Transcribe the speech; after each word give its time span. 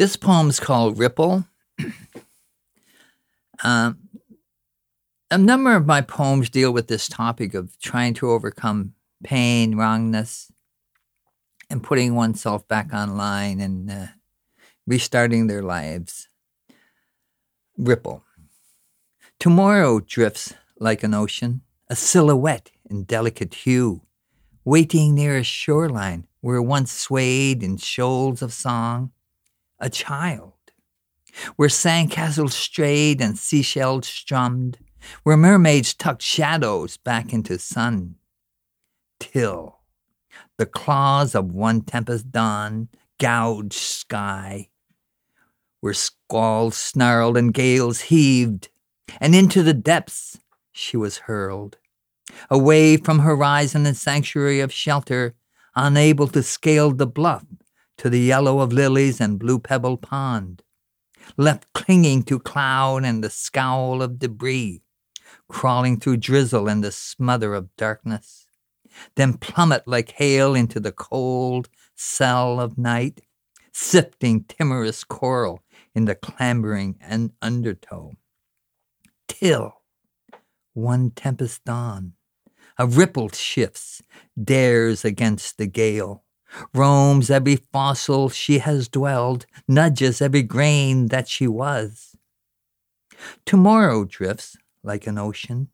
This 0.00 0.16
poem's 0.16 0.58
called 0.58 0.98
Ripple. 0.98 1.44
um, 3.62 3.98
a 5.30 5.36
number 5.36 5.76
of 5.76 5.84
my 5.84 6.00
poems 6.00 6.48
deal 6.48 6.72
with 6.72 6.88
this 6.88 7.06
topic 7.06 7.52
of 7.52 7.78
trying 7.80 8.14
to 8.14 8.30
overcome 8.30 8.94
pain, 9.22 9.76
wrongness, 9.76 10.50
and 11.68 11.82
putting 11.82 12.14
oneself 12.14 12.66
back 12.66 12.94
online 12.94 13.60
and 13.60 13.90
uh, 13.90 14.06
restarting 14.86 15.48
their 15.48 15.62
lives. 15.62 16.30
Ripple. 17.76 18.24
Tomorrow 19.38 20.00
drifts 20.00 20.54
like 20.78 21.02
an 21.02 21.12
ocean, 21.12 21.60
a 21.90 21.94
silhouette 21.94 22.70
in 22.88 23.04
delicate 23.04 23.52
hue, 23.52 24.00
waiting 24.64 25.14
near 25.14 25.36
a 25.36 25.44
shoreline 25.44 26.26
where 26.40 26.62
once 26.62 26.90
swayed 26.90 27.62
in 27.62 27.76
shoals 27.76 28.40
of 28.40 28.54
song, 28.54 29.12
a 29.80 29.90
child, 29.90 30.52
where 31.56 31.68
sandcastles 31.68 32.52
strayed 32.52 33.20
and 33.20 33.38
seashells 33.38 34.06
strummed, 34.06 34.78
where 35.22 35.36
mermaids 35.36 35.94
tucked 35.94 36.22
shadows 36.22 36.96
back 36.98 37.32
into 37.32 37.58
sun, 37.58 38.16
till 39.18 39.78
the 40.58 40.66
claws 40.66 41.34
of 41.34 41.52
one 41.52 41.80
tempest 41.80 42.30
dawn 42.30 42.88
gouged 43.18 43.72
sky, 43.72 44.68
where 45.80 45.94
squalls 45.94 46.76
snarled 46.76 47.36
and 47.36 47.54
gales 47.54 48.02
heaved, 48.02 48.68
and 49.20 49.34
into 49.34 49.62
the 49.62 49.74
depths 49.74 50.38
she 50.72 50.96
was 50.96 51.18
hurled, 51.18 51.78
away 52.50 52.96
from 52.96 53.20
horizon 53.20 53.86
and 53.86 53.96
sanctuary 53.96 54.60
of 54.60 54.72
shelter, 54.72 55.34
unable 55.74 56.28
to 56.28 56.42
scale 56.42 56.90
the 56.90 57.06
bluff 57.06 57.44
to 58.00 58.08
the 58.08 58.18
yellow 58.18 58.60
of 58.60 58.72
lilies 58.72 59.20
and 59.20 59.38
blue 59.38 59.58
pebble 59.58 59.98
pond, 59.98 60.62
left 61.36 61.70
clinging 61.74 62.22
to 62.22 62.38
cloud 62.38 63.04
and 63.04 63.22
the 63.22 63.28
scowl 63.28 64.00
of 64.00 64.18
debris, 64.18 64.80
crawling 65.48 66.00
through 66.00 66.16
drizzle 66.16 66.66
and 66.66 66.82
the 66.82 66.90
smother 66.90 67.52
of 67.52 67.76
darkness, 67.76 68.46
then 69.16 69.34
plummet 69.34 69.86
like 69.86 70.12
hail 70.12 70.54
into 70.54 70.80
the 70.80 70.92
cold 70.92 71.68
cell 71.94 72.58
of 72.58 72.78
night, 72.78 73.20
sifting 73.70 74.44
timorous 74.44 75.04
coral 75.04 75.62
in 75.94 76.06
the 76.06 76.14
clambering 76.14 76.96
and 77.02 77.32
undertow. 77.42 78.12
Till 79.28 79.74
one 80.72 81.10
tempest 81.10 81.66
dawn, 81.66 82.14
a 82.78 82.86
ripple 82.86 83.28
shifts, 83.28 84.00
dares 84.42 85.04
against 85.04 85.58
the 85.58 85.66
gale, 85.66 86.24
roams 86.74 87.30
every 87.30 87.56
fossil 87.56 88.28
she 88.28 88.58
has 88.58 88.88
dwelled, 88.88 89.46
nudges 89.68 90.20
every 90.20 90.42
grain 90.42 91.06
that 91.08 91.28
she 91.28 91.46
was. 91.46 92.16
Tomorrow 93.44 94.04
drifts 94.04 94.56
like 94.82 95.06
an 95.06 95.18
ocean, 95.18 95.68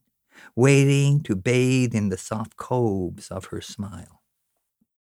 waiting 0.55 1.23
to 1.23 1.37
bathe 1.37 1.95
in 1.95 2.09
the 2.09 2.19
soft 2.19 2.57
coves 2.57 3.29
of 3.29 3.47
her 3.47 3.61
smile. 3.61 4.23